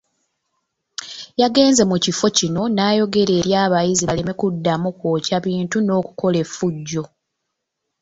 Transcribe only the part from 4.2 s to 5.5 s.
kuddamu kwokya